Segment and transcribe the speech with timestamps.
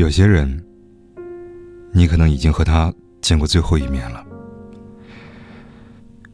[0.00, 0.58] 有些人，
[1.92, 4.24] 你可能已经和他见过最后一面了；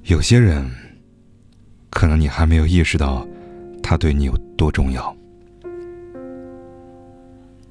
[0.04, 0.71] 有些人，
[1.91, 3.27] 可能你还没有意识到
[3.83, 5.13] 他对你有多重要。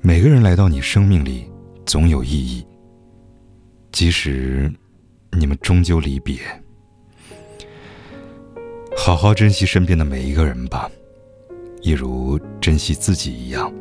[0.02, 1.50] 每个人来到你生命里，
[1.86, 2.68] 总有意义。
[3.94, 4.70] 即使
[5.32, 6.38] 你们终究离别，
[8.98, 10.92] 好好珍惜身边的每一个人吧，
[11.82, 13.74] 一如珍惜自己一样。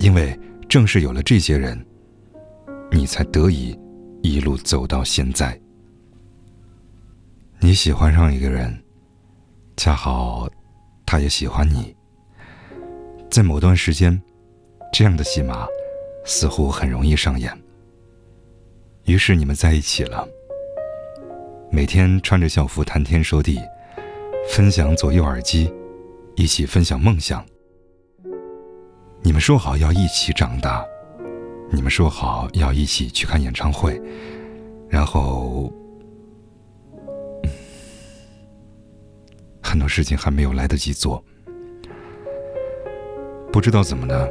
[0.00, 0.36] 因为
[0.72, 1.78] 正是有了这些人，
[2.90, 3.78] 你才得以
[4.22, 5.60] 一路走到现在。
[7.60, 8.82] 你喜欢上一个人，
[9.76, 10.48] 恰好
[11.04, 11.94] 他也喜欢你，
[13.30, 14.18] 在某段时间，
[14.90, 15.66] 这样的戏码
[16.24, 17.54] 似乎很容易上演。
[19.04, 20.26] 于是你们在一起了，
[21.70, 23.60] 每天穿着校服谈天说地，
[24.48, 25.70] 分享左右耳机，
[26.34, 27.44] 一起分享梦想。
[29.24, 30.84] 你们说好要一起长大，
[31.70, 34.00] 你们说好要一起去看演唱会，
[34.88, 35.72] 然后
[39.62, 41.24] 很多事情还没有来得及做，
[43.52, 44.28] 不知道怎么的，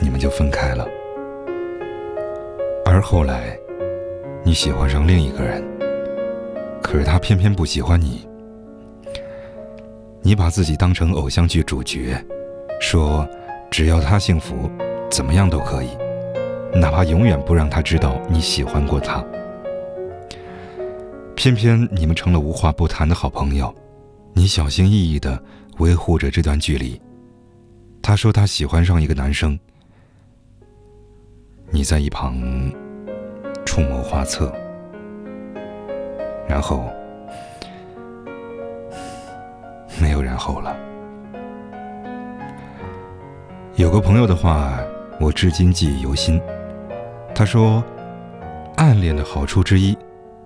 [0.00, 0.88] 你们就分开了。
[2.86, 3.58] 而后来，
[4.42, 5.62] 你喜欢上另一个人，
[6.82, 8.26] 可是他偏偏不喜欢你。
[10.22, 12.18] 你把自己当成偶像剧主角，
[12.80, 13.28] 说
[13.70, 14.70] 只要他幸福，
[15.10, 15.88] 怎么样都可以，
[16.74, 19.24] 哪怕永远不让他知道你喜欢过他。
[21.34, 23.74] 偏偏你们成了无话不谈的好朋友，
[24.32, 25.40] 你小心翼翼地
[25.78, 27.00] 维护着这段距离。
[28.02, 29.58] 他说他喜欢上一个男生。
[31.70, 32.34] 你在一旁
[33.66, 34.50] 出谋划策，
[36.48, 36.84] 然后
[40.00, 40.74] 没有然后了。
[43.78, 44.76] 有个朋友的话，
[45.20, 46.42] 我至今记忆犹新。
[47.32, 47.80] 他说，
[48.76, 49.96] 暗恋的好处之一，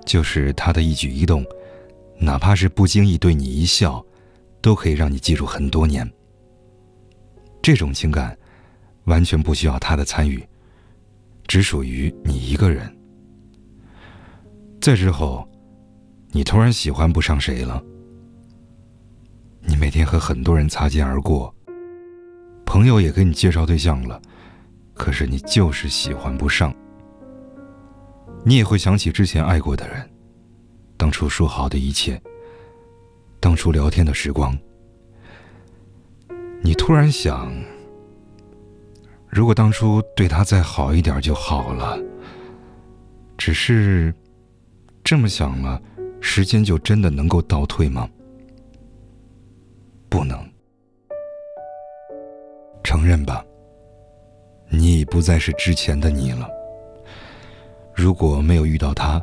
[0.05, 1.43] 就是他的一举一动，
[2.19, 4.05] 哪怕是不经意对你一笑，
[4.61, 6.07] 都可以让你记住很多年。
[7.63, 8.37] 这种情感，
[9.05, 10.47] 完全不需要他的参与。
[11.47, 12.95] 只属于你一个人。
[14.79, 15.49] 再之后，
[16.33, 17.83] 你突然喜欢不上谁了。
[19.63, 21.55] 你每天和很多人擦肩而过，
[22.73, 24.19] 朋友也给你介绍对象了，
[24.95, 26.75] 可是你就是喜欢不上。
[28.47, 30.11] 你也会想起之前爱过的人，
[30.97, 32.19] 当初说好的一切，
[33.39, 34.59] 当初聊天的时光。
[36.63, 37.53] 你突然想。
[39.29, 41.99] 如果当初对他再好一点就好了。
[43.37, 44.15] 只是
[45.05, 45.79] 这么想了，
[46.23, 48.09] 时间就真的能够倒退吗？
[50.09, 50.52] 不能。
[52.83, 53.45] 承认吧，
[54.69, 56.49] 你已不再是之前的你了。
[57.95, 59.23] 如果没有遇到他，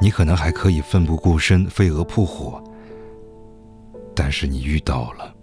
[0.00, 2.62] 你可能还可以奋不顾身、飞蛾扑火。
[4.14, 5.34] 但是你遇到了，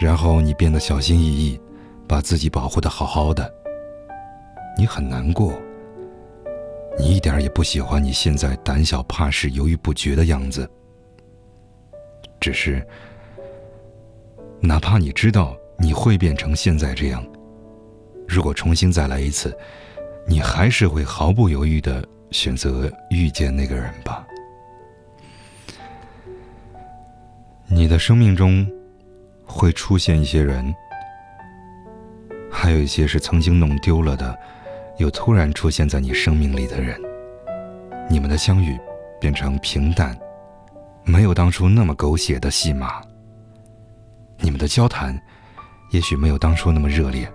[0.00, 1.60] 然后你变得小心翼翼。
[2.08, 3.52] 把自己保护的好好的，
[4.78, 5.52] 你很难过。
[6.98, 10.66] 你一点也不喜欢你现在胆小怕事、犹豫不决的样子。
[12.40, 12.82] 只是，
[14.60, 17.24] 哪怕你知道你会变成现在这样，
[18.26, 19.56] 如果重新再来一次，
[20.26, 24.26] 你还是会毫不犹豫的选择遇见那个人吧。
[27.66, 28.66] 你的生命中
[29.44, 30.74] 会出现一些人。
[32.50, 34.36] 还有一些是曾经弄丢了的，
[34.96, 37.00] 又突然出现在你生命里的人。
[38.10, 38.76] 你们的相遇
[39.20, 40.18] 变成平淡，
[41.04, 43.00] 没有当初那么狗血的戏码。
[44.40, 45.20] 你们的交谈
[45.90, 47.30] 也许没有当初那么热烈，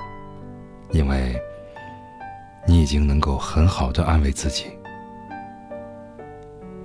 [0.91, 1.39] 因为
[2.67, 4.65] 你已经能够很好的安慰自己。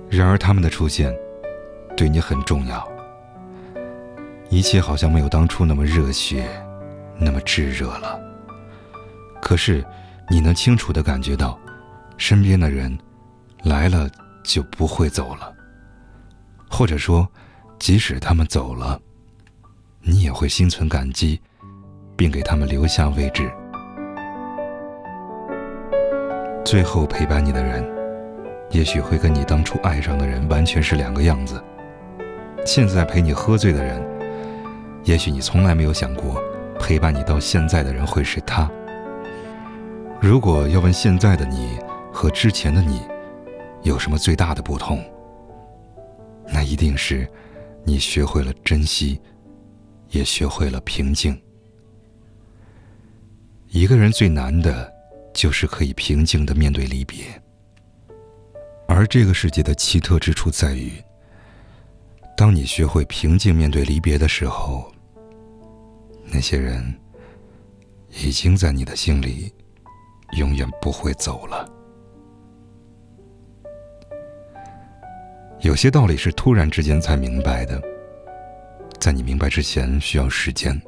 [0.09, 1.15] 然而他们的出现
[1.95, 2.87] 对你很重要，
[4.49, 6.49] 一切好像没有当初那么热血，
[7.17, 8.19] 那么炙热了。
[9.41, 9.85] 可是，
[10.29, 11.57] 你能清楚的感觉到，
[12.17, 12.97] 身边的人
[13.63, 14.09] 来了
[14.43, 15.53] 就不会走了，
[16.69, 17.27] 或者说，
[17.77, 18.99] 即使他们走了，
[20.01, 21.39] 你也会心存感激，
[22.15, 23.51] 并给他们留下位置。
[26.65, 27.85] 最后陪伴你的人，
[28.71, 31.61] 也许会跟你当初爱上的人完全是两个样子。
[32.65, 34.01] 现在陪你喝醉的人，
[35.03, 36.41] 也许你从来没有想过，
[36.79, 38.69] 陪伴你到现在的人会是他。
[40.21, 41.79] 如果要问现在的你
[42.11, 43.01] 和之前的你
[43.81, 45.03] 有什么最大的不同，
[46.45, 47.27] 那一定是
[47.83, 49.19] 你学会了珍惜，
[50.09, 51.39] 也学会了平静。
[53.67, 54.91] 一个人最难的，
[55.33, 57.25] 就是可以平静的面对离别。
[58.87, 60.91] 而这个世界的奇特之处在于，
[62.35, 64.91] 当你学会平静面对离别的时候，
[66.25, 66.83] 那些人
[68.23, 69.53] 已经在你的心里
[70.37, 71.71] 永远不会走了。
[75.61, 77.79] 有些道理是突然之间才明白的，
[78.99, 80.79] 在你明白之前需要时间。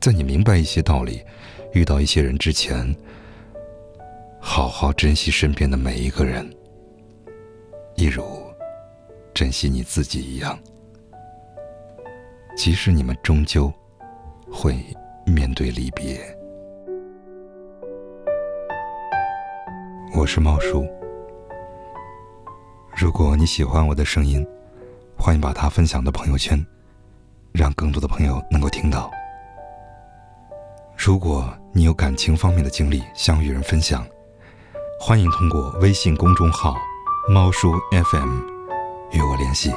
[0.00, 1.22] 在你明白一些道理、
[1.72, 2.94] 遇到一些人之前，
[4.40, 6.52] 好好珍惜身边的每一个人，
[7.94, 8.24] 一如
[9.32, 10.58] 珍惜你自己一样。
[12.56, 13.72] 即使你们终究
[14.50, 14.76] 会
[15.24, 16.20] 面对离别。
[20.16, 20.84] 我是猫叔。
[22.96, 24.46] 如果你喜欢我的声音，
[25.24, 26.62] 欢迎把它分享到朋友圈，
[27.50, 29.10] 让更多的朋友能够听到。
[30.98, 34.06] 如果你有感情方面的经历想与人分享，
[35.00, 36.76] 欢迎通过微信公众号
[37.26, 38.38] “猫叔 FM”
[39.12, 39.72] 与我联系。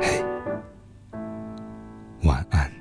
[0.00, 0.24] 嘿，
[2.22, 2.72] 晚安。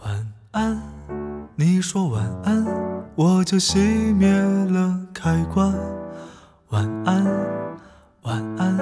[0.00, 0.82] 晚安，
[1.54, 2.66] 你说晚安，
[3.14, 5.72] 我就熄灭了开关。
[6.70, 7.24] 晚安，
[8.22, 8.78] 晚安，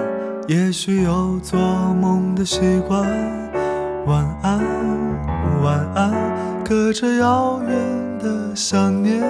[0.46, 1.58] 也许有做
[1.94, 3.02] 梦的习惯。
[4.04, 4.60] 晚安，
[5.62, 6.12] 晚安，
[6.62, 9.22] 隔着遥远的想念。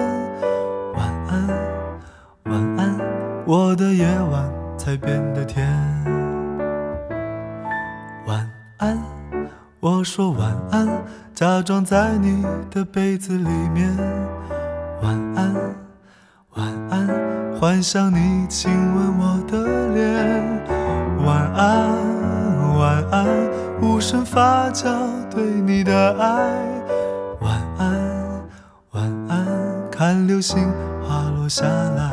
[0.93, 1.47] 晚安，
[2.51, 2.99] 晚安，
[3.45, 5.65] 我的夜晚才变得甜。
[8.27, 8.45] 晚
[8.79, 9.01] 安，
[9.79, 10.85] 我说晚安，
[11.33, 13.95] 假装在你的被子里面。
[15.01, 15.55] 晚安，
[16.59, 17.07] 晚安，
[17.57, 20.05] 幻想你亲吻我的脸。
[21.25, 23.25] 晚安，晚安。
[23.81, 24.89] 无声发酵
[25.33, 26.27] 对你的爱，
[27.39, 27.95] 晚安，
[28.91, 29.47] 晚安，
[29.89, 30.69] 看流星
[31.01, 32.11] 滑落下来。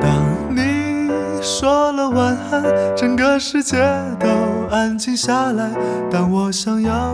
[0.00, 0.10] 当
[0.50, 2.64] 你说了晚安，
[2.96, 3.76] 整个世界
[4.18, 4.26] 都
[4.70, 5.70] 安静下来。
[6.10, 7.12] 但我想要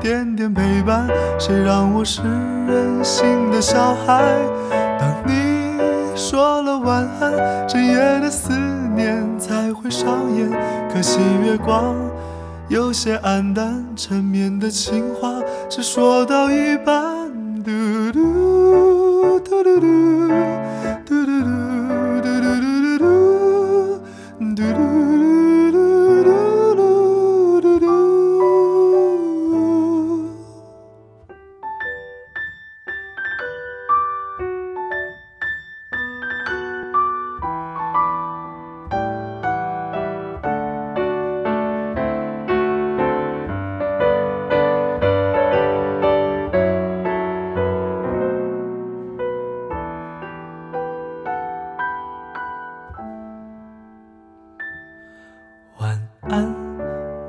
[0.00, 1.06] 一点点陪伴，
[1.38, 4.22] 谁让我是任性的小孩？
[4.98, 5.78] 当你
[6.16, 8.52] 说了晚安，整夜的思
[8.96, 10.50] 念才会上演。
[10.92, 11.94] 可惜月光
[12.68, 17.21] 有些黯淡，缠绵的情话只说到一半。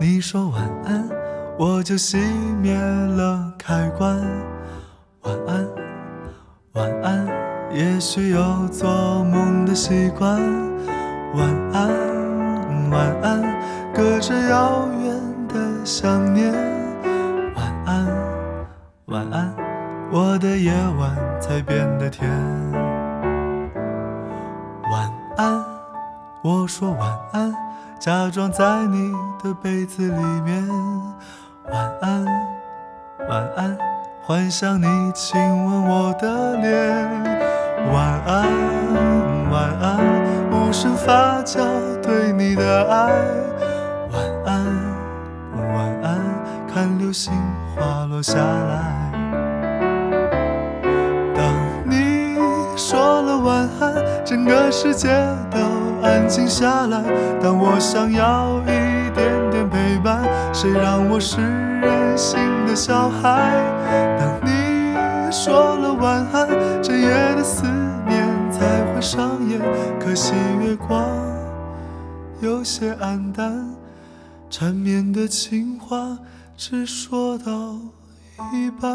[0.03, 1.07] 你说晚安，
[1.57, 2.17] 我就熄
[2.61, 4.19] 灭了开关。
[5.21, 5.65] 晚安，
[6.73, 7.25] 晚安，
[7.71, 10.41] 也许有做梦的习惯。
[11.35, 11.89] 晚安，
[12.91, 13.41] 晚安，
[13.93, 16.51] 隔着遥远的想念。
[17.55, 18.05] 晚安，
[19.05, 19.55] 晚安，
[20.11, 22.29] 我的夜晚才变得甜。
[24.91, 25.63] 晚安，
[26.43, 27.55] 我说晚安。
[28.03, 30.67] 假装在你的被子里面，
[31.71, 32.25] 晚安，
[33.29, 33.77] 晚安，
[34.21, 37.23] 幻想你亲吻我的脸，
[37.93, 38.45] 晚安，
[39.49, 39.99] 晚安，
[40.51, 41.61] 无声发酵
[42.01, 43.09] 对你的爱，
[44.11, 44.65] 晚安，
[45.73, 46.19] 晚安，
[46.67, 47.31] 看流星
[47.73, 49.11] 滑落下来。
[51.33, 51.55] 当
[51.85, 52.35] 你
[52.75, 55.07] 说了晚安，整个世界
[55.49, 55.82] 都。
[56.03, 57.01] 安静下来，
[57.41, 60.23] 但我想要一点点陪伴。
[60.53, 63.53] 谁让我是任性的小孩？
[64.19, 66.47] 当你说了晚安，
[66.81, 67.63] 整夜的思
[68.07, 69.59] 念才会上演。
[69.99, 71.07] 可惜月光
[72.41, 73.73] 有些黯淡，
[74.49, 76.17] 缠绵的情话
[76.57, 77.77] 只说到
[78.53, 78.91] 一半。